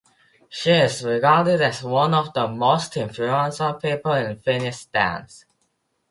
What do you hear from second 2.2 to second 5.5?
the most influential people in Finnish dance.